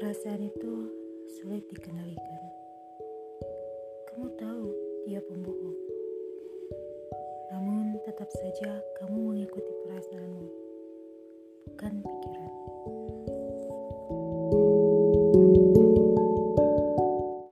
[0.00, 0.88] Perasaan itu
[1.28, 2.42] sulit dikendalikan.
[4.08, 4.72] Kamu tahu
[5.04, 5.76] dia pembohong.
[7.52, 10.48] Namun tetap saja kamu mengikuti perasaanmu,
[11.68, 12.29] bukan pikiran.